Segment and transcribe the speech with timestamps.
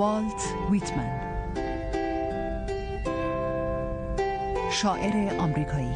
[0.00, 1.20] والت ویتمن
[4.72, 5.94] شاعر آمریکایی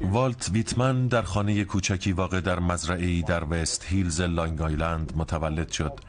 [0.00, 6.00] والت ویتمن در خانه کوچکی واقع در مزرعه‌ای در وست هیلز لانگ آیلند متولد شد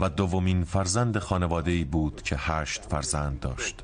[0.00, 3.82] و دومین فرزند خانواده‌ای بود که هشت فرزند داشت.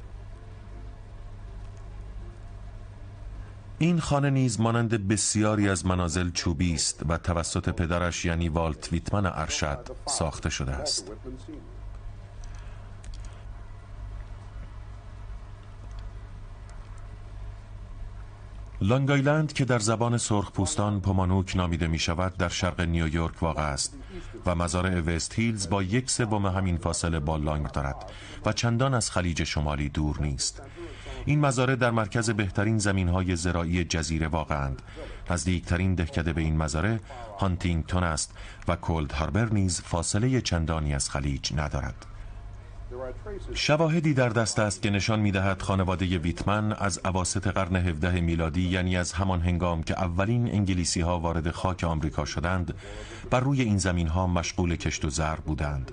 [3.79, 9.26] این خانه نیز مانند بسیاری از منازل چوبی است و توسط پدرش یعنی والت ویتمن
[9.26, 11.12] ارشد ساخته شده است.
[18.80, 23.99] لانگ که در زبان سرخپوستان پومانوک نامیده می شود در شرق نیویورک واقع است
[24.46, 28.13] و مزارع وست هیلز با یک سوم همین فاصله با لانگ دارد
[28.46, 30.63] و چندان از خلیج شمالی دور نیست
[31.26, 34.82] این مزارع در مرکز بهترین زمین های زراعی جزیره واقعند
[35.30, 36.98] نزدیکترین دهکده به این مزارع
[37.38, 38.34] هانتینگتون است
[38.69, 42.06] و کولد هاربر نیز فاصله چندانی از خلیج ندارد.
[43.54, 48.69] شواهدی در دست است که نشان می دهد خانواده ویتمن از عواست قرن 17 میلادی
[48.69, 52.74] یعنی از همان هنگام که اولین انگلیسی ها وارد خاک آمریکا شدند
[53.30, 55.92] بر روی این زمین ها مشغول کشت و زر بودند.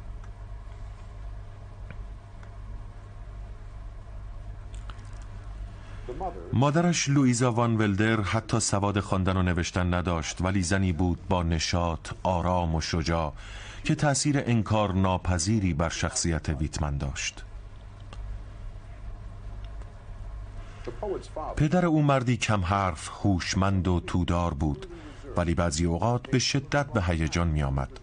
[6.53, 12.09] مادرش لویزا وان ولدر حتی سواد خواندن و نوشتن نداشت ولی زنی بود با نشاط،
[12.23, 13.33] آرام و شجاع
[13.83, 17.43] که تأثیر انکار ناپذیری بر شخصیت ویتمن داشت.
[21.55, 24.85] پدر او مردی کم حرف، هوشمند و تودار بود
[25.37, 27.99] ولی بعضی اوقات به شدت به هیجان می آمد.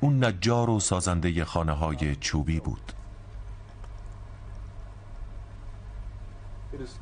[0.00, 2.92] اون نجار و سازنده خانه های چوبی بود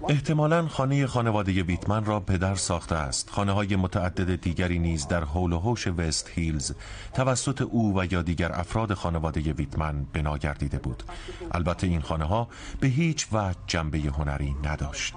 [0.08, 3.30] احتمالا خانه خانواده ویتمن را پدر ساخته است.
[3.30, 6.72] خانه های متعدد دیگری نیز در حول و حوش وست هیلز
[7.14, 11.02] توسط او و یا دیگر افراد خانواده ویتمن بنا گردیده بود.
[11.52, 12.48] البته این خانه ها
[12.80, 15.14] به هیچ وجه جنبه هنری نداشت.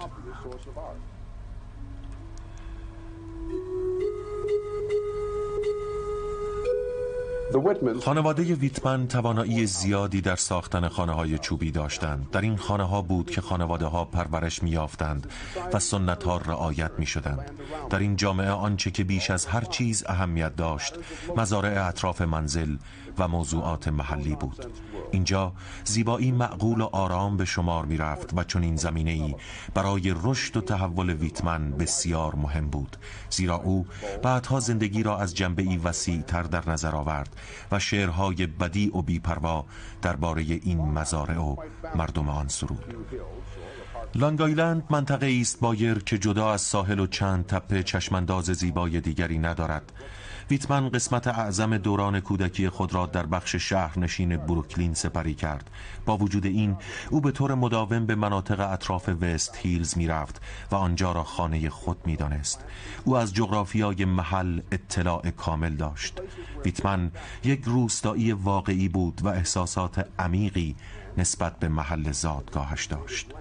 [8.01, 12.29] خانواده ویتمن توانایی زیادی در ساختن خانه های چوبی داشتند.
[12.31, 15.31] در این خانه ها بود که خانواده ها پرورش می یافتند
[15.73, 17.51] و سنت ها رعایت می شدند
[17.89, 20.93] در این جامعه آنچه که بیش از هر چیز اهمیت داشت
[21.37, 22.75] مزارع اطراف منزل
[23.17, 24.65] و موضوعات محلی بود.
[25.11, 29.35] اینجا زیبایی معقول و آرام به شمار می رفت و چون این زمینه ای
[29.73, 32.97] برای رشد و تحول ویتمن بسیار مهم بود.
[33.29, 33.87] زیرا او
[34.23, 37.35] بعدها زندگی را از جنبه ای وسیع تر در نظر آورد
[37.71, 39.65] و شعرهای بدی و بیپروا
[40.01, 41.55] درباره این مزارع و
[41.95, 42.95] مردم آن سرود.
[44.15, 49.91] لانگایلند منطقه است بایر که جدا از ساحل و چند تپه چشمانداز زیبای دیگری ندارد.
[50.51, 55.69] ویتمن قسمت اعظم دوران کودکی خود را در بخش شهرنشین بروکلین سپری کرد.
[56.05, 56.77] با وجود این
[57.09, 60.41] او به طور مداوم به مناطق اطراف وست هیلز می رفت
[60.71, 62.65] و آنجا را خانه خود می دانست.
[63.03, 66.21] او از جغرافیای محل اطلاع کامل داشت.
[66.65, 67.11] ویتمن
[67.43, 70.75] یک روستایی واقعی بود و احساسات عمیقی
[71.17, 73.33] نسبت به محل زادگاهش داشت.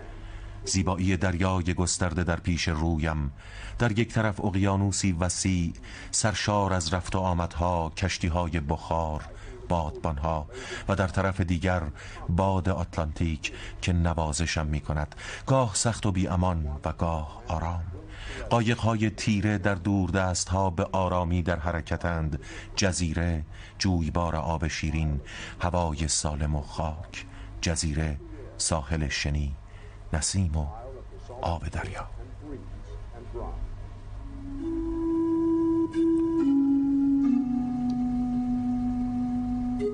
[0.65, 3.33] زیبایی دریای گسترده در پیش رویم.
[3.79, 5.73] در یک طرف اقیانوسی وسیع
[6.11, 9.25] سرشار از رفت و آمدها کشتی های بخار
[9.69, 10.47] بادبانها
[10.89, 11.83] و در طرف دیگر
[12.29, 15.15] باد آتلانتیک که نوازشم می کند
[15.47, 17.85] گاه سخت و بی امان و گاه آرام.
[18.79, 22.39] های تیره در دور دست ها به آرامی در حرکتند.
[22.77, 23.45] جزیره
[23.79, 25.21] جویبار آب شیرین
[25.61, 27.27] هوای سالم و خاک.
[27.61, 28.21] جزیره
[28.57, 29.60] ساحل شنی.
[30.13, 30.67] نسیم و
[31.43, 32.07] آب دریا.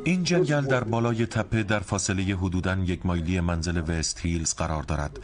[0.05, 5.19] این جنگل در بالای تپه در فاصله حدوداً یک مایلی منزل وست هیلز قرار دارد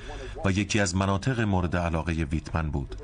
[0.45, 2.97] و یکی از مناطق مورد علاقه ویتمن بود.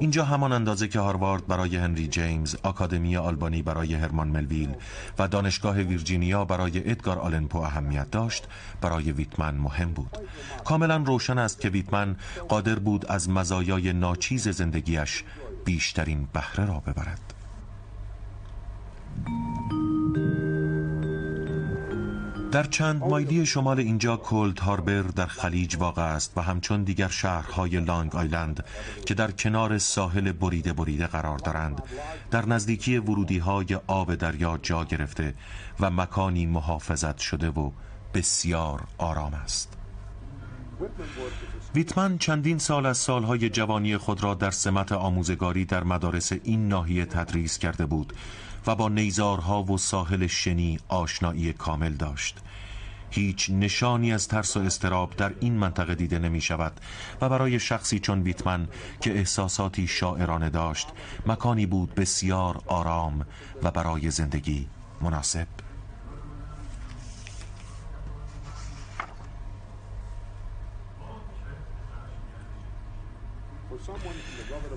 [0.00, 4.74] اینجا همان اندازه که هاروارد برای هنری جیمز، آکادمی آلبانی برای هرمان ملویل
[5.18, 8.48] و دانشگاه ویرجینیا برای ادگار آلنپو اهمیت داشت،
[8.80, 10.18] برای ویتمن مهم بود.
[10.64, 12.16] کاملا روشن است که ویتمن
[12.48, 15.24] قادر بود از مزایای ناچیز زندگیش
[15.64, 17.34] بیشترین بهره را ببرد.
[22.52, 27.80] در چند مایلی شمال اینجا کولد هاربر در خلیج واقع است و همچون دیگر شهرهای
[27.80, 28.64] لانگ آیلند
[29.06, 31.82] که در کنار ساحل بریده بریده قرار دارند
[32.30, 35.34] در نزدیکی ورودی های آب دریا جا گرفته
[35.80, 37.70] و مکانی محافظت شده و
[38.14, 39.78] بسیار آرام است.
[41.74, 47.04] ویتمن چندین سال از سالهای جوانی خود را در سمت آموزگاری در مدارس این ناحیه
[47.04, 48.12] تدریس کرده بود.
[48.68, 52.38] و با نیزارها و ساحل شنی آشنایی کامل داشت.
[53.10, 56.72] هیچ نشانی از ترس و استراب در این منطقه دیده نمی شود
[57.20, 58.68] و برای شخصی چون بیتمن
[59.00, 60.88] که احساساتی شاعرانه داشت
[61.26, 63.26] مکانی بود بسیار آرام
[63.62, 64.68] و برای زندگی
[65.00, 65.67] مناسب.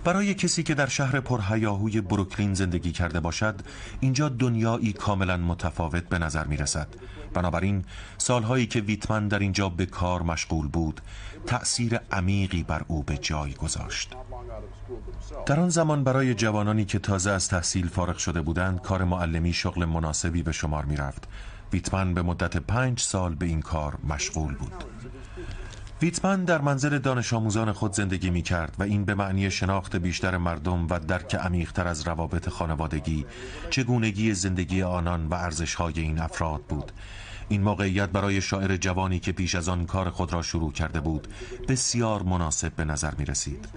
[0.04, 3.56] برای کسی که در شهر پرهیاهوی بروکلین زندگی کرده باشد
[4.00, 6.88] اینجا دنیایی کاملا متفاوت به نظر می رسد
[7.34, 7.86] بنابراین
[8.18, 11.02] سالهایی که ویتمن در اینجا به کار مشغول بود
[11.46, 14.16] تأثیر عمیقی بر او به جای گذاشت.
[15.46, 19.86] در آن زمان برای جوانانی که تازه از تحصیل فارغ شده بودند کار معلمی شغل
[19.86, 21.28] مناسبی به شمار می رفت
[21.74, 24.84] ویتمن به مدت پنج سال به این کار مشغول بود.
[26.02, 30.38] ویتمن در منزل دانش آموزان خود زندگی می کرد و این به معنی شناخت بیشتر
[30.38, 33.26] مردم و درک عمیقتر از روابط خانوادگی
[33.70, 36.92] چگونگی زندگی آنان و ارزشهای این افراد بود.
[37.52, 41.28] این موقعیت برای شاعر جوانی که پیش از آن کار خود را شروع کرده بود
[41.68, 43.70] بسیار مناسب به نظر می رسید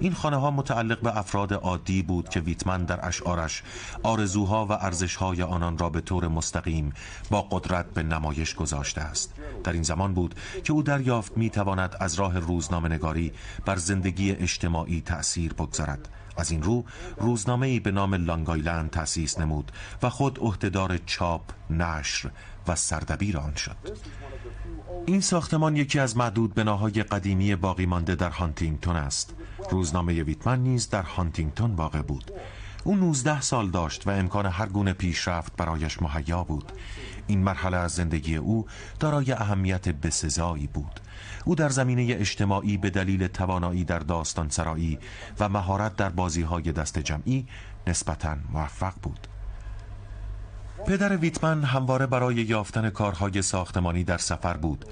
[0.00, 3.62] این خانه ها متعلق به افراد عادی بود که ویتمن در اشعارش
[4.02, 6.92] آرزوها و ارزشهای آنان را به طور مستقیم
[7.30, 9.34] با قدرت به نمایش گذاشته است.
[9.64, 10.34] در این زمان بود
[10.64, 13.32] که او دریافت می تواند از راه روزنامه نگاری
[13.64, 16.08] بر زندگی اجتماعی تأثیر بگذارد.
[16.36, 16.84] از این رو
[17.16, 19.72] روزنامه ای به نام لانگایلند تأسیس نمود
[20.02, 22.30] و خود عهدهدار چاپ، نشر
[22.68, 23.76] و سردبیر آن شد.
[25.06, 29.34] این ساختمان یکی از معدود بناهای قدیمی باقی مانده در هانتینگتون است.
[29.70, 32.30] روزنامه ویتمن نیز در هانتینگتون واقع بود.
[32.84, 36.72] او 19 سال داشت و امکان هر گونه پیشرفت برایش مهیا بود.
[37.26, 38.66] این مرحله از زندگی او
[39.00, 41.00] دارای اهمیت بسزایی بود.
[41.44, 44.98] او در زمینه اجتماعی به دلیل توانایی در داستان سرایی
[45.40, 47.46] و مهارت در بازی های دست جمعی
[47.86, 49.28] نسبتا موفق بود.
[50.86, 54.84] پدر ویتمن همواره برای یافتن کارهای ساختمانی در سفر بود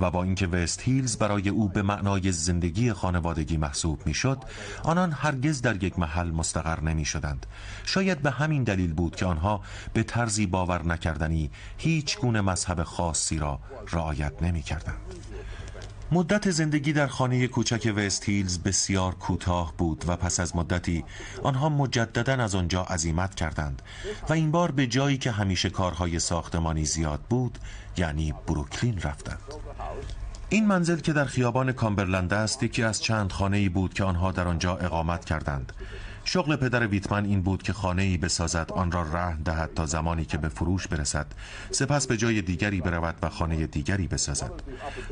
[0.00, 4.38] و با اینکه وست هیلز برای او به معنای زندگی خانوادگی محسوب می‌شد
[4.82, 7.46] آنان هرگز در یک محل مستقر نمی شدند
[7.84, 9.60] شاید به همین دلیل بود که آنها
[9.92, 13.60] به طرزی باور نکردنی هیچ گونه مذهب خاصی را
[13.92, 15.14] رعایت نمی کردند
[16.12, 21.04] مدت زندگی در خانه کوچک وست هیلز بسیار کوتاه بود و پس از مدتی
[21.42, 23.82] آنها مجددا از آنجا عزیمت کردند
[24.28, 27.58] و این بار به جایی که همیشه کارهای ساختمانی زیاد بود
[27.96, 29.42] یعنی بروکلین رفتند.
[30.48, 34.32] این منزل که در خیابان کامبرلند است یکی از چند خانه ای بود که آنها
[34.32, 35.72] در آنجا اقامت کردند.
[36.28, 40.24] شغل پدر ویتمن این بود که خانه ای بسازد آن را رهن دهد تا زمانی
[40.24, 41.26] که به فروش برسد.
[41.70, 44.52] سپس به جای دیگری برود و خانه دیگری بسازد.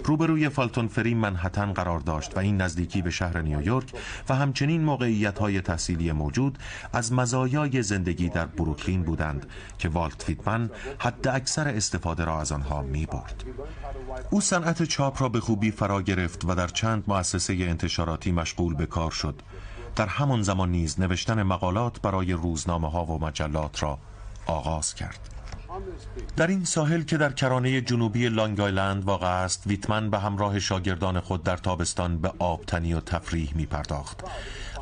[0.05, 3.93] روبروی فالتون فری منحتن قرار داشت و این نزدیکی به شهر نیویورک
[4.29, 6.59] و همچنین موقعیت های تحصیلی موجود
[6.93, 9.47] از مزایای زندگی در بروکلین بودند
[9.79, 13.45] که والت ویتمن حد اکثر استفاده را از آنها می برد
[14.31, 18.87] او صنعت چاپ را به خوبی فرا گرفت و در چند مؤسسه انتشاراتی مشغول به
[18.87, 19.43] کار شد.
[19.97, 23.99] در همان زمان نیز نوشتن مقالات برای روزنامه ها و مجلات را
[24.47, 25.35] آغاز کرد.
[26.37, 31.21] در این ساحل که در کرانه جنوبی لانگ آیلند واقع است ویتمن به همراه شاگردان
[31.21, 34.25] خود در تابستان به آبتنی و تفریح می پرداخت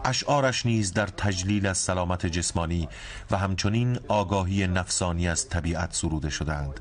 [0.05, 2.89] اشعارش نیز در تجلیل از سلامت جسمانی
[3.31, 6.81] و همچنین آگاهی نفسانی از طبیعت سروده شدند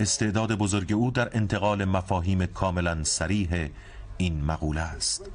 [0.00, 3.68] استعداد بزرگ او در انتقال مفاهیم کاملا سریح
[4.16, 5.30] این مقوله است.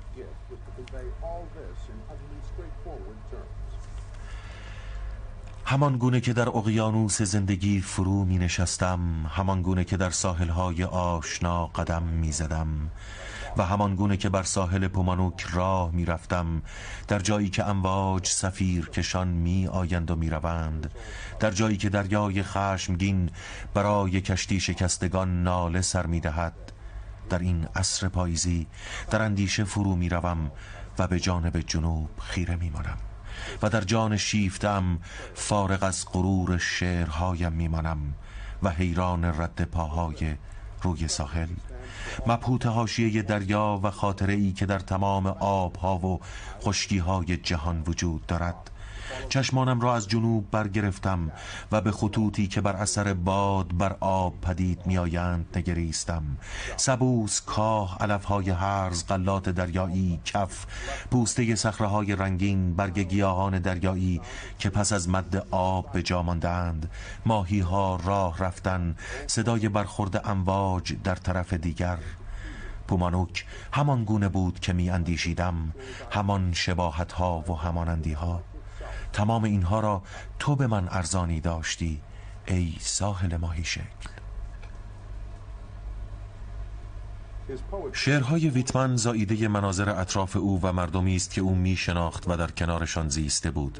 [5.70, 9.00] همان گونه که در اقیانوس زندگی فرو می نشستم
[9.30, 12.92] همان گونه که در ساحلهای آشنا قدم می زدم
[13.58, 16.62] و همان گونه که بر ساحل پومانوک راه می رفتم
[17.08, 20.92] در جایی که امواج سفیر کشان می آیند و می روند
[21.40, 23.30] در جایی که دریای خشمگین
[23.74, 26.72] برای کشتی شکستگان ناله سر می دهد.
[27.30, 28.68] در این عصر پاییزی
[29.12, 30.52] در اندیشه فرو می روم
[31.00, 33.09] و به جانب جنوب خیره می مانم.
[33.62, 35.00] و در جان شیفتم
[35.36, 38.14] فارغ از غرور شعرهایم میمانم
[38.64, 40.36] و حیران رد پاهای
[40.82, 41.50] روی ساحل.
[42.28, 46.20] مبهوت حاشیه دریا و خاطره ای که در تمام آبها و
[46.62, 48.72] خشکی های جهان وجود دارد
[49.30, 51.32] چشمانم را از جنوب برگرفتم
[51.72, 56.24] و به خطوطی که بر اثر باد بر آب پدید میآیند نگریستم.
[56.78, 60.66] سبوس کاه علفهای هرز غلات دریایی کف
[61.12, 64.22] پوسته صخره رنگین برگ گیاهان دریایی
[64.60, 66.92] که پس از مد آب به جا ماندند.
[67.26, 68.96] ماهی ها راه رفتن
[69.28, 71.98] صدای برخورد امواج در طرف دیگر.
[72.90, 75.74] پومانوک همان گونه بود که می اندیشیدم
[76.12, 78.42] همان شباهت ها و همانندی ها
[79.14, 80.02] تمام اینها را
[80.40, 82.02] تو به من ارزانی داشتی
[82.48, 84.10] ای ساحل ماهی شکل.
[87.94, 92.52] شعرهای ویتمن زاییده مناظر اطراف او و مردمی است که او می شناخت و در
[92.52, 93.80] کنارشان زیسته بود.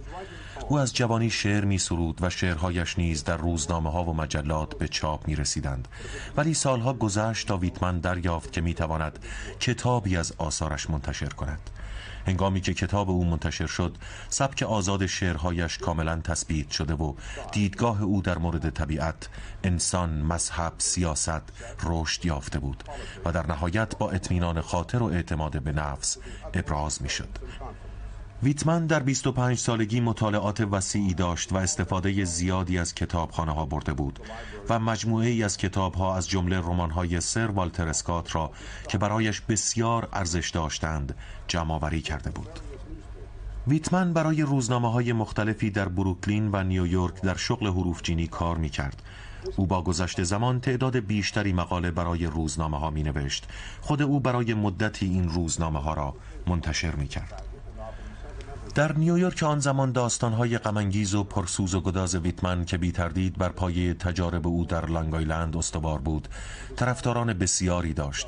[0.68, 4.88] او از جوانی شعر می سرود و شعرهایش نیز در روزنامه ها و مجلات به
[4.88, 5.88] چاپ می رسیدند
[6.38, 9.20] ولی سالها گذشت تا ویتمن دریافت که می تواند
[9.60, 11.70] کتابی از آثارش منتشر کند.
[12.28, 13.98] هنگامی که کتاب او منتشر شد
[14.30, 17.14] سبک آزاد شعرهایش کاملا تثبیت شده و
[17.52, 19.30] دیدگاه او در مورد طبیعت
[19.64, 21.42] انسان مذهب سیاست
[21.84, 22.84] رشد یافته بود
[23.26, 26.18] و در نهایت با اطمینان خاطر و اعتماد به نفس
[26.54, 27.30] ابراز می شد
[28.44, 34.20] ویتمن در 25 سالگی مطالعات وسیعی داشت و استفاده زیادی از کتابخانه ها برده بود
[34.70, 38.52] و مجموعه ای از کتاب ها از جمله رمان های سر والتر اسکات را
[38.88, 41.16] که برایش بسیار ارزش داشتند
[41.48, 42.60] جمع کرده بود.
[43.68, 49.04] ویتمن برای روزنامه های مختلفی در بروکلین و نیویورک در شغل حروفچینی کار می کرد.
[49.56, 53.48] او با گذشت زمان تعداد بیشتری مقاله برای روزنامه ها می نوشت.
[53.82, 56.16] خود او برای مدتی این روزنامه ها را
[56.48, 57.49] منتشر می کرد.
[58.80, 63.50] در نیویورک آن زمان داستانهای غمانگیز و پرسوز و گداز ویتمن که بی تردید بر
[63.50, 66.28] پایه تجارب او در لانگ استوار بود
[66.76, 68.28] طرفداران بسیاری داشت.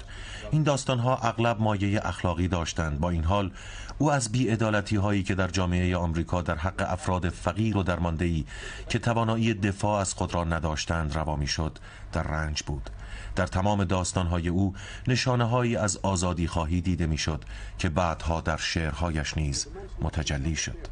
[0.52, 3.00] این داستانها اغلب مایه اخلاقی داشتند.
[3.00, 3.52] با این حال
[3.98, 8.46] او از بیعدالتی هایی که در جامعه آمریکا در حق افراد فقیر و درماندهی
[8.90, 11.78] که توانایی دفاع از خود را نداشتند روا شد
[12.14, 12.90] در رنج بود.
[13.36, 14.74] در تمام داستانهای او
[15.08, 17.44] نشانه هایی از آزادی خواهی دیده می‌شد
[17.78, 19.68] که بعدها در شعرهایش نیز
[20.02, 20.88] متجلی شد.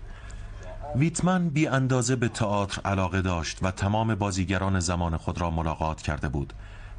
[0.95, 6.29] ویتمن بی اندازه به تئاتر علاقه داشت و تمام بازیگران زمان خود را ملاقات کرده
[6.29, 6.53] بود.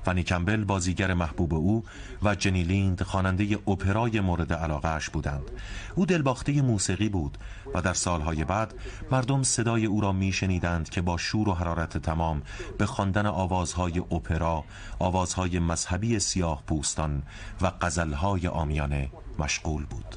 [0.04, 1.84] فنی کمبل بازیگر محبوب او
[2.22, 5.50] و جنی لیند خواننده اپرای مورد علاقهش بودند.
[5.94, 7.38] او دلباخته موسیقی بود
[7.74, 8.74] و در سالهای بعد
[9.10, 12.42] مردم صدای او را میشنیدند که با شور و حرارت تمام
[12.78, 14.64] به خواندن آوازهای اپرا
[14.98, 17.22] آوازهای مذهبی سیاه پوستان
[17.60, 20.16] و غزلهای آمیانه مشغول بود.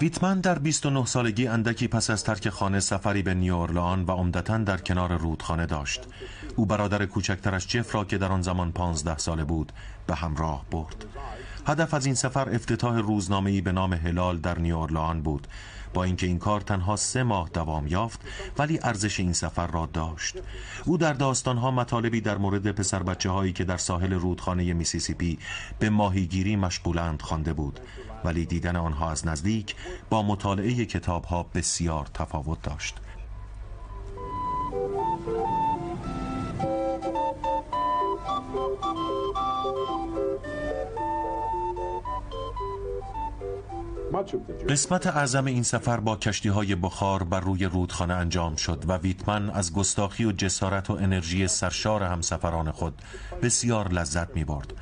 [0.00, 4.76] ویتمن در 29 سالگی اندکی پس از ترک خانه سفری به نیورلان و عمدتا در
[4.76, 6.02] کنار رودخانه داشت.
[6.56, 9.72] او برادر کوچکترش جف را که در آن زمان 15 ساله بود
[10.06, 11.04] به همراه برد.
[11.66, 15.46] هدف از این سفر افتتاح روزنامه‌ای به نام هلال در نیورلان بود.
[15.94, 18.20] با اینکه این کار تنها سه ماه دوام یافت
[18.58, 20.36] ولی ارزش این سفر را داشت.
[20.84, 25.38] او در داستانها مطالبی در مورد پسر بچه هایی که در ساحل رودخانه میسیسیپی
[25.78, 27.80] به ماهیگیری مشغولند خوانده بود.
[28.24, 29.74] ولی دیدن آنها از نزدیک
[30.10, 32.96] با مطالعه کتاب ها بسیار تفاوت داشت.
[44.68, 49.50] قسمت اعظم این سفر با کشتی های بخار بر روی رودخانه انجام شد و ویتمن
[49.50, 53.02] از گستاخی و جسارت و انرژی سرشار همسفران خود
[53.42, 54.72] بسیار لذت می برد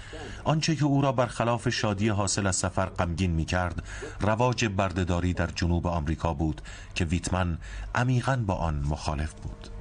[0.44, 3.82] آنچه که او را برخلاف شادی حاصل از سفر غمگین می کرد
[4.20, 6.62] رواج بردهداری در جنوب آمریکا بود
[6.94, 7.58] که ویتمن
[7.94, 9.71] عمیقا با آن مخالف بود.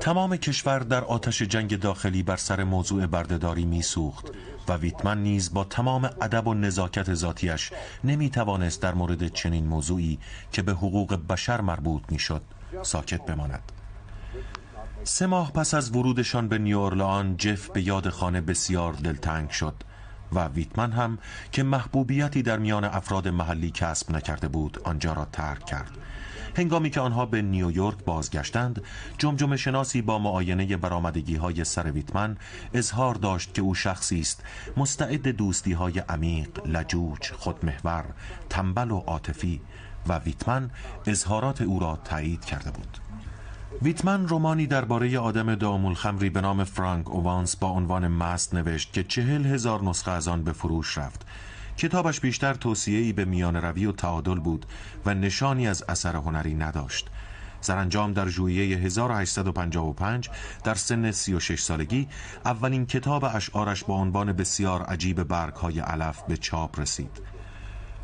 [0.00, 4.30] تمام کشور در آتش جنگ داخلی بر سر موضوع بردهداری میسوخت
[4.68, 7.70] و ویتمن نیز با تمام ادب و نزاکت ذاتیش
[8.04, 10.18] نمی توانست در مورد چنین موضوعی
[10.52, 12.42] که به حقوق بشر مربوط می‌شد
[12.82, 13.72] ساکت بماند.
[15.04, 19.74] سه ماه پس از ورودشان به نیورلان جف به یاد خانه بسیار دلتنگ شد
[20.32, 21.18] و ویتمن هم
[21.52, 25.90] که محبوبیتی در میان افراد محلی کسب نکرده بود آنجا را ترک کرد.
[26.56, 28.82] هنگامی که آنها به نیویورک بازگشتند
[29.18, 32.36] جمجمه شناسی با معاینه برآمدگی های سر ویتمن
[32.74, 34.42] اظهار داشت که او شخصی است
[34.76, 38.04] مستعد دوستی های عمیق لجوج خودمحور
[38.50, 39.60] تنبل و عاطفی
[40.08, 40.70] و ویتمن
[41.06, 42.98] اظهارات او را تایید کرده بود.
[43.82, 49.04] ویتمن رومانی درباره آدم دامول خمری به نام فرانک اووانس با عنوان مست نوشت که
[49.04, 51.26] چهل هزار نسخه از آن به فروش رفت.
[51.76, 54.66] کتابش بیشتر توصیه‌ای به میان روی و تعادل بود
[55.06, 57.08] و نشانی از اثر هنری نداشت.
[57.60, 60.30] سرانجام در ژوئیه 1855
[60.64, 62.08] در سن 36 سالگی
[62.44, 67.22] اولین کتاب اشعارش با عنوان بسیار عجیب برگهای علف به چاپ رسید.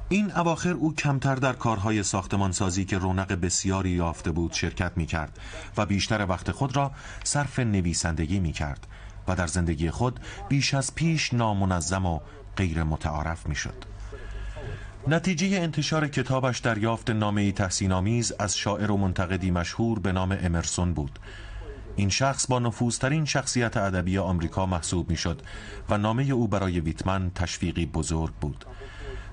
[0.08, 5.38] این اواخر او کمتر در کارهای ساختمانسازی که رونق بسیاری یافته بود شرکت می کرد
[5.76, 6.92] و بیشتر وقت خود را
[7.24, 8.86] صرف نویسندگی می کرد
[9.28, 12.20] و در زندگی خود بیش از پیش نامنظم و
[12.56, 13.84] غیر متعارف می شد.
[15.08, 20.94] نتیجه انتشار کتابش دریافت نامه تحسین آمیز از شاعر و منتقدی مشهور به نام امرسون
[20.94, 21.18] بود
[21.96, 25.42] این شخص با نفوذترین شخصیت ادبی آمریکا محسوب می‌شد
[25.88, 28.64] و نامه او برای ویتمن تشویقی بزرگ بود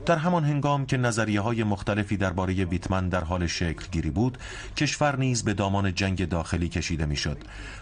[0.05, 4.37] در همان هنگام که نظریه های مختلفی درباره ویتمن در حال شکل گیری بود
[4.77, 7.37] کشور نیز به دامان جنگ داخلی کشیده می‌شد.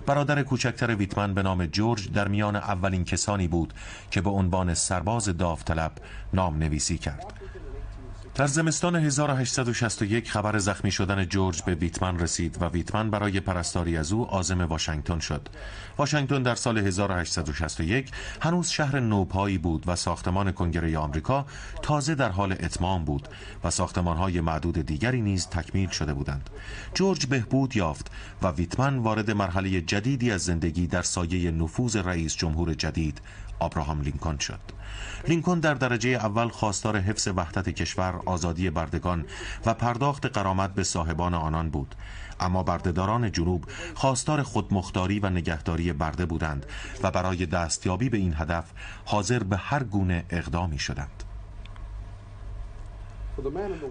[0.05, 3.74] برادر کوچکتر ویتمن به نام جورج در میان اولین کسانی بود
[4.12, 5.91] که به عنوان سرباز داوطلب
[6.33, 7.33] نام نویسی کرد.
[8.38, 14.12] در زمستان 1861 خبر زخمی شدن جورج به ویتمن رسید و ویتمن برای پرستاری از
[14.12, 15.50] او عازم واشنگتن شد.
[15.98, 21.46] واشنگتن در سال 1861 هنوز شهر نوپایی بود و ساختمان کنگره آمریکا
[21.82, 23.27] تازه در حال اتمام بود
[23.63, 26.50] و ساختمانهای معدود دیگری نیز تکمیل شده بودند.
[26.94, 32.74] جورج بهبود یافت و ویتمن وارد مرحله جدیدی از زندگی در سایه نفوذ رئیس جمهور
[32.74, 33.22] جدید
[33.60, 34.60] آبراهام لینکن شد.
[35.27, 39.25] لینکن در درجه اول خواستار حفظ وحدت کشور، آزادی بردگان
[39.65, 41.96] و پرداخت قرامت به صاحبان آنان بود.
[42.39, 43.65] اما بردهداران جنوب
[43.96, 46.65] خواستار خودمختاری و نگهداری برده بودند
[47.03, 48.65] و برای دستیابی به این هدف
[49.06, 51.26] حاضر به هر گونه اقدامی شدند.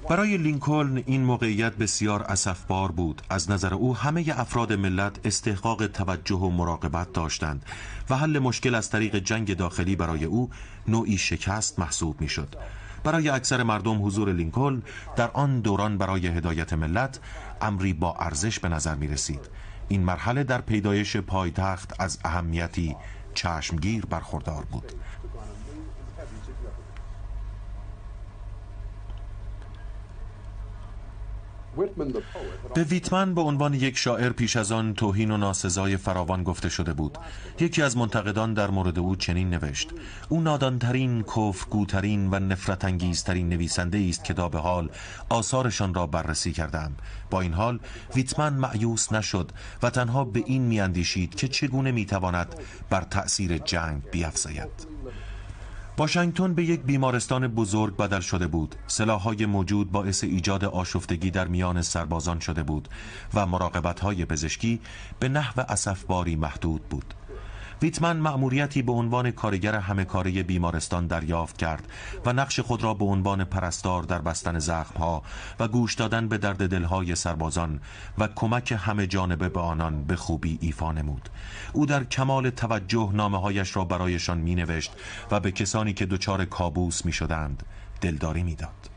[0.08, 3.22] برای لینکلن این موقعیت بسیار اسفبار بود.
[3.30, 7.64] از نظر او همه افراد ملت استحقاق توجه و مراقبت داشتند
[8.10, 10.50] و حل مشکل از طریق جنگ داخلی برای او
[10.88, 12.56] نوعی شکست محسوب می‌شد.
[13.04, 14.82] برای اکثر مردم حضور لینکلن
[15.16, 17.20] در آن دوران برای هدایت ملت
[17.60, 19.40] امری با ارزش به نظر می رسید
[19.88, 22.96] این مرحله در پیدایش پایتخت از اهمیتی
[23.34, 24.92] چشمگیر برخوردار بود.
[32.74, 36.92] به ویتمن به عنوان یک شاعر پیش از آن توهین و ناسزای فراوان گفته شده
[36.92, 37.18] بود.
[37.60, 39.90] یکی از منتقدان در مورد او چنین نوشت.
[40.28, 44.90] او نادانترین کفرگوترین و نفرت انگیزترین نویسنده است که به حال
[45.28, 46.92] آثارشان را بررسی کردم
[47.30, 47.80] با این حال
[48.14, 52.54] ویتمن معیوس نشد و تنها به این میاندیشید که چگونه می‌تواند
[52.90, 54.96] بر تأثیر جنگ بیافزاید
[55.98, 58.74] واشنگتن به یک بیمارستان بزرگ بدل شده بود.
[58.86, 62.88] سلاحهای موجود باعث ایجاد آشفتگی در میان سربازان شده بود
[63.34, 64.80] و مراقبتهای پزشکی
[65.20, 67.14] به نحو اسفباری محدود بود.
[67.82, 71.88] ویتمن مأموریتی به عنوان کارگر همه کاره بیمارستان دریافت کرد
[72.24, 75.22] و نقش خود را به عنوان پرستار در بستن زخمها
[75.60, 77.80] و گوش دادن به درد دلهای سربازان
[78.18, 81.28] و کمک همه جانبه به آنان به خوبی ایفا نمود
[81.72, 84.92] او در کمال توجه نامه هایش را برایشان می نوشت
[85.30, 87.62] و به کسانی که دچار کابوس می شدند
[88.00, 88.90] دلداری می داد.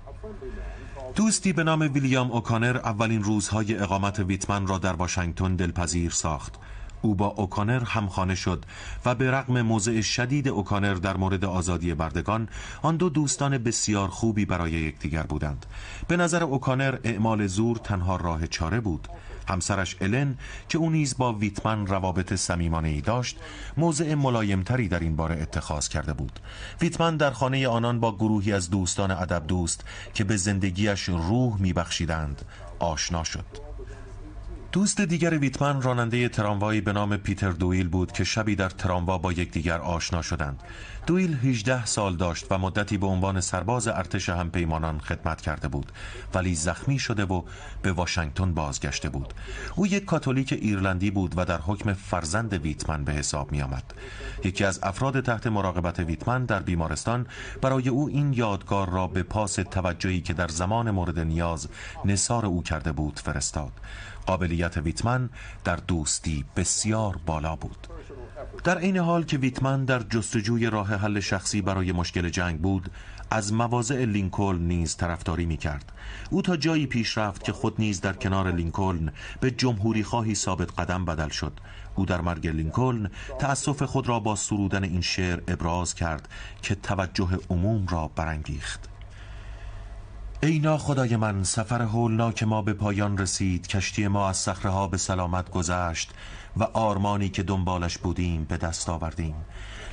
[1.15, 6.59] دوستی به نام ویلیام اوکانر اولین روزهای اقامت ویتمن را در واشنگتن دلپذیر ساخت
[7.01, 8.65] او با اوکانر همخانه شد
[9.05, 12.49] و به رغم موضع شدید اوکانر در مورد آزادی بردگان
[12.81, 15.65] آن دو دوستان بسیار خوبی برای یکدیگر بودند.
[16.07, 19.07] به نظر اوکانر اعمال زور تنها راه چاره بود.
[19.49, 20.37] همسرش الن
[20.69, 23.37] که او نیز با ویتمن روابط صمیمانه ای داشت
[23.77, 26.39] موضع ملایمتری در این باره اتخاذ کرده بود.
[26.81, 29.83] ویتمن در خانه آنان با گروهی از دوستان ادب دوست
[30.13, 32.41] که به زندگیش روح میبخشیدند
[32.79, 33.68] آشنا شد.
[34.71, 39.31] دوست دیگر ویتمن راننده تراموایی به نام پیتر دویل بود که شبی در تراموا با
[39.31, 40.63] یکدیگر آشنا شدند.
[41.09, 45.91] دویل 18 سال داشت و مدتی به عنوان سرباز ارتش همپیمانان خدمت کرده بود
[46.33, 47.41] ولی زخمی شده و
[47.81, 49.33] به واشنگتن بازگشته بود.
[49.75, 53.93] او یک کاتولیک ایرلندی بود و در حکم فرزند ویتمن به حساب می آمد.
[54.43, 57.27] یکی از افراد تحت مراقبت ویتمن در بیمارستان
[57.61, 61.67] برای او این یادگار را به پاس توجهی که در زمان مورد نیاز
[62.05, 63.71] نصار او کرده بود فرستاد.
[64.25, 65.29] قابلیت ویتمن
[65.63, 67.87] در دوستی بسیار بالا بود
[68.63, 72.91] در این حال که ویتمن در جستجوی راه حل شخصی برای مشکل جنگ بود
[73.31, 75.91] از مواضع لینکلن نیز طرفداری می کرد
[76.29, 80.79] او تا جایی پیش رفت که خود نیز در کنار لینکلن به جمهوری خواهی ثابت
[80.79, 81.59] قدم بدل شد.
[81.95, 86.29] او در مرگ لینکلن تأسف خود را با سرودن این شعر ابراز کرد
[86.61, 88.89] که توجه عموم را برانگیخت.
[90.43, 93.67] ای خدای من سفر هولناک ما به پایان رسید.
[93.67, 96.11] کشتی ما از صخره به سلامت گذشت.
[96.57, 99.35] و آرمانی که دنبالش بودیم به دست آوردیم.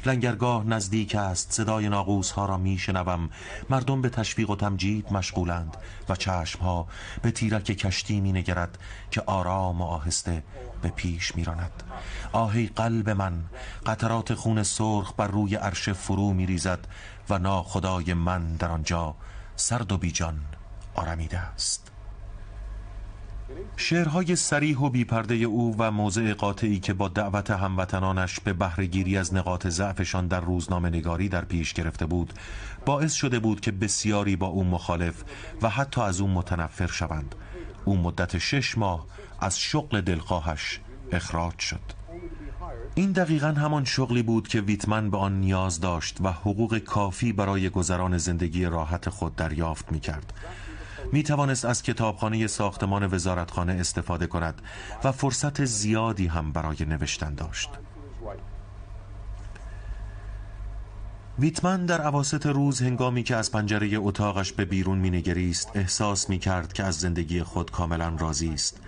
[0.06, 3.30] لنگرگاه نزدیک است صدای ناقوس ها را می شنوم
[3.70, 5.76] مردم به تشویق و تمجید مشغولند
[6.08, 6.86] و چشم ها
[7.22, 8.78] به تیرک کشتی می نگرد
[9.10, 10.44] که آرام و آهسته
[10.82, 11.82] به پیش می راند
[12.32, 13.44] آهی قلب من
[13.86, 16.88] قطرات خون سرخ بر روی عرش فرو می ریزد
[17.30, 19.14] و ناخدای من در آنجا
[19.56, 20.40] سرد و بیجان
[20.94, 21.95] آرمیده است.
[23.76, 29.34] شعرهای سریح و بیپرده او و موضع قاطعی که با دعوت هموطنانش به بهرهگیری از
[29.34, 32.32] نقاط ضعفشان در روزنامه نگاری در پیش گرفته بود
[32.86, 35.24] باعث شده بود که بسیاری با او مخالف
[35.62, 37.34] و حتی از او متنفر شوند.
[37.84, 39.06] او مدت شش ماه
[39.40, 40.80] از شغل دلخواهش
[41.12, 41.80] اخراج شد.
[42.94, 47.70] این دقیقا همان شغلی بود که ویتمن به آن نیاز داشت و حقوق کافی برای
[47.70, 50.32] گذران زندگی راحت خود دریافت می کرد
[51.12, 54.62] می توانست از کتابخانه ساختمان وزارتخانه استفاده کند
[55.04, 57.70] و فرصت زیادی هم برای نوشتن داشت.
[61.38, 66.72] ویتمن در عواست روز هنگامی که از پنجره اتاقش به بیرون مینگریست احساس می کرد
[66.72, 68.80] که از زندگی خود کاملا راضی است.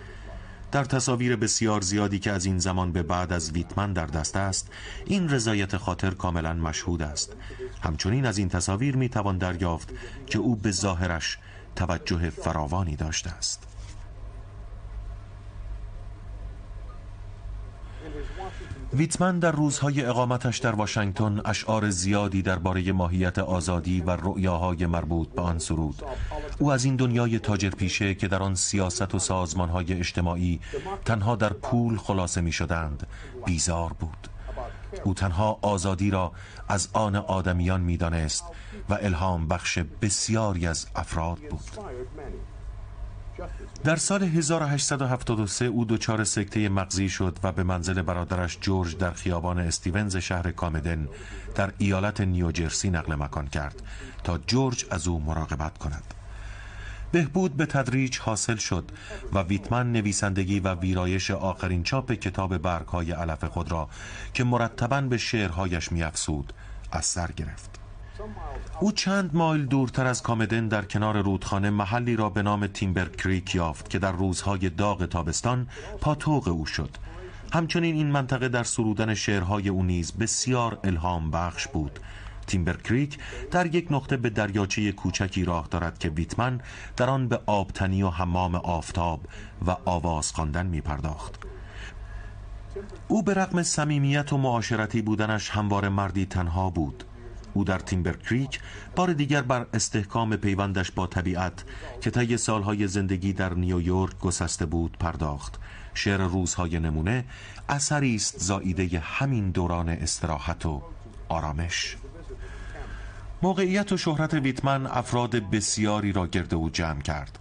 [0.71, 4.71] در تصاویر بسیار زیادی که از این زمان به بعد از ویتمن در دست است
[5.05, 7.35] این رضایت خاطر کاملا مشهود است.
[7.83, 9.93] همچنین از این تصاویر می توان دریافت
[10.25, 11.37] که او به ظاهرش
[11.75, 13.69] توجه فراوانی داشته است.
[18.93, 25.41] ویتمن در روزهای اقامتش در واشنگتن اشعار زیادی درباره ماهیت آزادی و رؤیاهای مربوط به
[25.41, 26.03] آن سرود.
[26.59, 30.59] او از این دنیای تاجر پیشه که در آن سیاست و سازمانهای اجتماعی
[31.05, 33.07] تنها در پول خلاصه می شدند
[33.45, 34.27] بیزار بود.
[35.03, 36.31] او تنها آزادی را
[36.69, 38.43] از آن آدمیان می دانست
[38.89, 41.69] و الهام بخش بسیاری از افراد بود.
[43.83, 49.59] در سال 1873 او دچار سکته مغزی شد و به منزل برادرش جورج در خیابان
[49.59, 51.07] استیونز شهر کامدن
[51.55, 53.81] در ایالت نیوجرسی نقل مکان کرد
[54.23, 56.18] تا جورج از او مراقبت کند.
[57.11, 58.91] بهبود به تدریج حاصل شد
[59.33, 63.89] و ویتمن نویسندگی و ویرایش آخرین چاپ کتاب برگهای علف خود را
[64.33, 66.53] که مرتبا به شعرهایش میافسود
[66.91, 67.79] از سر گرفت.
[68.79, 73.55] او چند مایل دورتر از کامدن در کنار رودخانه محلی را به نام تیمبر کریک
[73.55, 75.67] یافت که در روزهای داغ تابستان
[76.01, 76.89] پاتوق او شد.
[77.53, 81.99] همچنین این منطقه در سرودن شعرهای او نیز بسیار الهام بخش بود.
[82.49, 83.17] تیمبر کریک
[83.51, 86.61] در یک نقطه به دریاچه کوچکی راه دارد که ویتمن
[86.97, 89.21] در آن به آبتنی و حمام آفتاب
[89.67, 91.39] و آواز خواندن می پرداخت
[93.07, 97.03] او به رغم صمیمیت و معاشرتی بودنش همواره مردی تنها بود.
[97.53, 98.59] او در تیمبر کریک
[98.95, 101.63] بار دیگر بر استحکام پیوندش با طبیعت
[102.01, 105.59] که طی سالهای زندگی در نیویورک گسسته بود پرداخت.
[105.93, 107.25] شعر روزهای نمونه
[107.69, 110.81] اثری است زاییده همین دوران استراحت و
[111.29, 111.97] آرامش.
[113.41, 117.39] موقعیت و شهرت ویتمن افراد بسیاری را گرد او جمع کرد.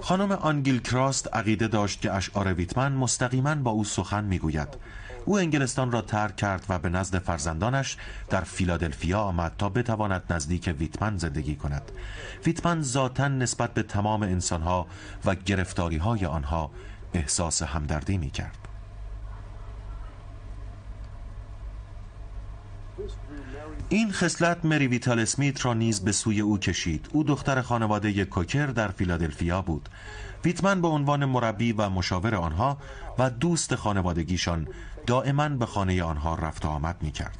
[0.00, 4.68] خانم آنگیل کراست عقیده داشت که اشعار ویتمن مستقیما با او سخن می‌گوید.
[5.24, 7.96] او انگلستان را ترک کرد و به نزد فرزندانش
[8.30, 11.92] در فیلادلفیا آمد تا بتواند نزدیک ویتمن زندگی کند.
[12.46, 14.86] ویتمن ذاتا نسبت به تمام انسانها
[15.24, 16.70] و گرفتاری های آنها
[17.14, 18.58] احساس همدردی می کرد
[23.92, 27.08] این خصلت مری ویتال اسمیت را نیز به سوی او کشید.
[27.12, 29.88] او دختر خانواده کوکر در فیلادلفیا بود.
[30.44, 32.78] ویتمن به عنوان مربی و مشاور آنها
[33.18, 34.68] و دوست خانوادگیشان
[35.06, 37.38] دائما به خانه آنها رفت و آمد می کرد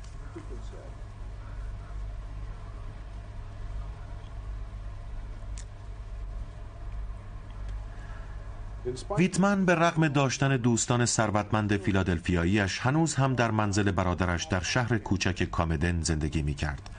[9.18, 15.42] ویتمن به رغم داشتن دوستان ثروتمند فیلادلفیاییش هنوز هم در منزل برادرش در شهر کوچک
[15.42, 16.90] کامدن زندگی می کرد.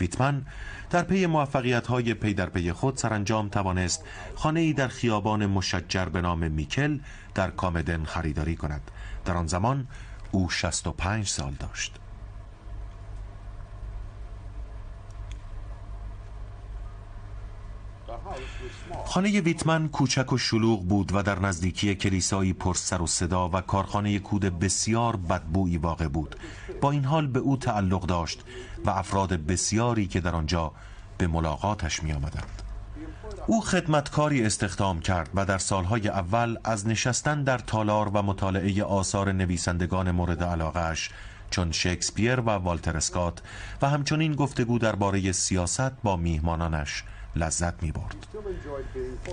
[0.00, 0.46] ویتمن
[0.90, 4.04] در پی موفقیت های پی در پی خود سرانجام توانست
[4.34, 6.98] خانه ای در خیابان مشجر به نام میکل
[7.34, 8.90] در کامدن خریداری کند.
[9.24, 9.86] در آن زمان
[10.30, 12.00] او 65 سال داشت.
[19.04, 23.60] خانه ویتمن کوچک و شلوغ بود و در نزدیکی کلیسایی پر سر و صدا و
[23.60, 26.36] کارخانه کود بسیار بدبویی واقع بود
[26.80, 28.44] با این حال به او تعلق داشت
[28.84, 30.72] و افراد بسیاری که در آنجا
[31.18, 32.62] به ملاقاتش می آمدند.
[33.46, 39.32] او خدمتکاری استخدام کرد و در سالهای اول از نشستن در تالار و مطالعه آثار
[39.32, 41.10] نویسندگان مورد علاقهش
[41.50, 43.42] چون شکسپیر و والتر اسکات
[43.82, 47.04] و همچنین گفتگو درباره سیاست با میهمانانش
[47.36, 48.26] لذت می برد.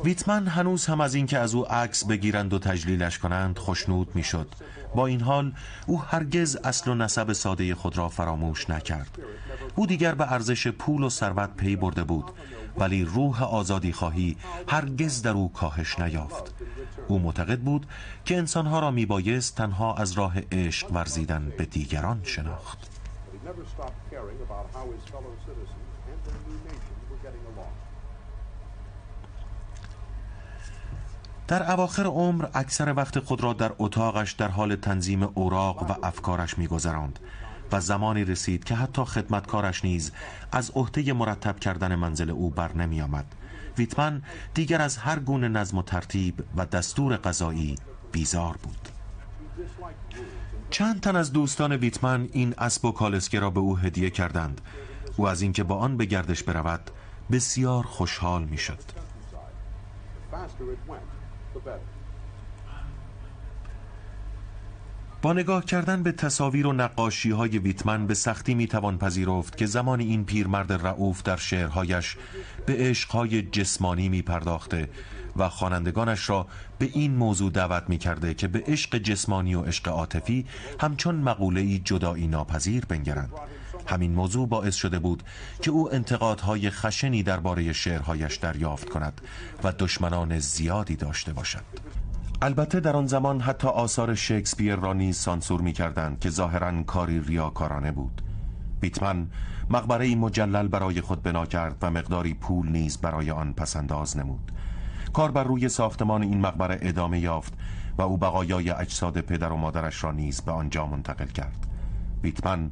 [0.03, 4.47] ویتمن هنوز هم از اینکه از او عکس بگیرند و تجلیلش کنند خوشنود می شد.
[4.95, 5.53] با این حال
[5.87, 9.17] او هرگز اصل و نسب ساده خود را فراموش نکرد.
[9.75, 12.31] او دیگر به ارزش پول و ثروت پی برده بود
[12.77, 14.37] ولی روح آزادی خواهی
[14.67, 16.53] هرگز در او کاهش نیافت.
[17.07, 17.87] او معتقد بود
[18.25, 22.77] که انسانها را می بایست تنها از راه عشق ورزیدن به دیگران شناخت.
[31.51, 36.57] در اواخر عمر اکثر وقت خود را در اتاقش در حال تنظیم اوراق و افکارش
[36.57, 37.19] میگذراند
[37.71, 40.11] و زمانی رسید که حتی خدمتکارش نیز
[40.51, 43.25] از عهده مرتب کردن منزل او بر نمی آمد.
[43.77, 44.21] ویتمن
[44.53, 47.75] دیگر از هر گونه نظم و ترتیب و دستور غذایی
[48.11, 48.89] بیزار بود.
[50.69, 54.61] چند تن از دوستان ویتمن این اسب و کالسکه را به او هدیه کردند.
[55.17, 56.91] او از اینکه با آن به گردش برود
[57.31, 58.79] بسیار خوشحال می شد
[65.21, 69.65] با نگاه کردن به تصاویر و نقاشی های ویتمن به سختی می توان پذیرفت که
[69.65, 72.17] زمان این پیرمرد رعوف در شعرهایش
[72.65, 74.89] به عشقهای جسمانی می پرداخته
[75.35, 76.47] و خوانندگانش را
[76.79, 80.45] به این موضوع دعوت می کرده که به عشق جسمانی و عشق عاطفی
[80.79, 83.29] همچون مقوله جدایی ناپذیر بنگرند.
[83.91, 85.23] همین موضوع باعث شده بود
[85.61, 89.21] که او انتقادهای خشنی درباره شعرهایش دریافت کند
[89.63, 91.63] و دشمنان زیادی داشته باشد.
[92.41, 97.19] البته در آن زمان حتی آثار شکسپیر را نیز سانسور می کردند که ظاهرا کاری
[97.19, 98.21] ریاکارانه بود.
[98.79, 99.27] بیتمن
[99.69, 104.51] مقبره مجلل برای خود بنا کرد و مقداری پول نیز برای آن پسنداز نمود.
[105.13, 107.53] کار بر روی ساختمان این مقبره ادامه یافت
[107.97, 111.67] و او بقایای اجساد پدر و مادرش را نیز به آنجا منتقل کرد.
[112.21, 112.71] بیتمن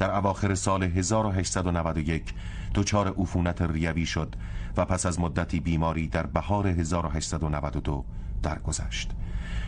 [0.00, 2.34] در اواخر سال 1891
[2.74, 4.36] دچار عفونت ریوی شد
[4.76, 8.04] و پس از مدتی بیماری در بهار 1892
[8.42, 9.10] درگذشت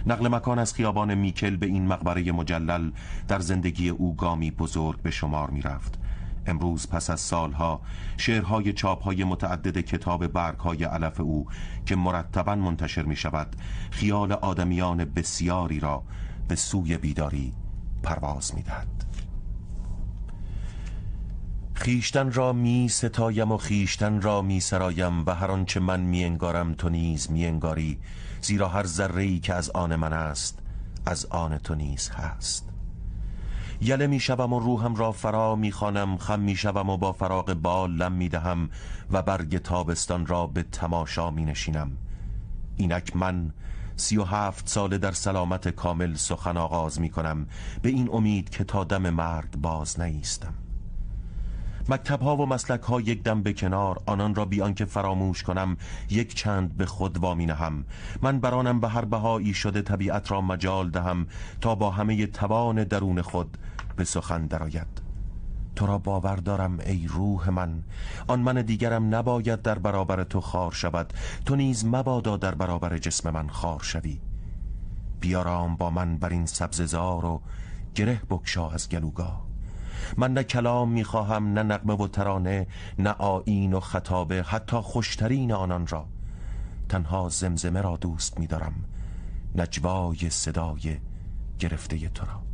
[0.07, 2.91] نقل مکان از خیابان میکل به این مقبره مجلل
[3.29, 5.99] در زندگی او گامی بزرگ به شمار می رفت
[6.47, 7.81] امروز پس از سالها
[8.17, 11.47] شعرهای چاپهای متعدد کتاب برگهای علف او
[11.87, 13.57] که مرتبا منتشر می شود
[13.91, 16.03] خیال آدمیان بسیاری را
[16.49, 17.53] به سوی بیداری
[18.03, 19.12] پرواز می دهد.
[21.83, 26.75] خیشتن را می ستایم و خیشتن را می سرایم و هر آنچه من می انگارم
[26.75, 27.99] تو نیز می انگاری
[28.41, 30.59] زیرا هر ذره که از آن من است
[31.07, 32.69] از آن تو نیز هست.
[33.81, 37.55] یله می شوم و روحم را فرا می خانم خم می شوم و با فراغ
[37.55, 38.71] بال لم می دهم
[39.11, 41.91] و برگ تابستان را به تماشا می نشینم.
[42.77, 43.53] اینک من
[43.97, 47.47] سی و هفت ساله در سلامت کامل سخن آغاز می کنم
[47.83, 50.55] به این امید که تا دم مرگ باز نیستم.
[51.89, 55.77] مکتب ها و مسلک ها یک دم به کنار آنان را بیان که فراموش کنم
[56.11, 57.85] یک چند به خود وامی نهم
[58.23, 61.27] من برانم به هر بهایی شده طبیعت را مجال دهم
[61.61, 63.59] تا با همه توان درون خود
[63.97, 65.03] به سخن درآید.
[65.77, 67.83] تو را باور دارم ای روح من.
[68.27, 71.13] آن من دیگرم نباید در برابر تو خار شود.
[71.47, 74.21] تو نیز مبادا در برابر جسم من خار شوی.
[75.21, 77.41] بیارام با من بر این سبززار و
[77.95, 79.52] گره بکشا از گلوگاه.
[80.17, 82.67] من نه کلام می‌خواهم نه نقمه و ترانه
[82.99, 86.07] نه آین و خطابه حتی خوشترین آنان را.
[86.89, 88.75] تنها زمزمه را دوست میدارم
[89.55, 90.99] نجوای صدای
[91.59, 92.52] گرفته تو را.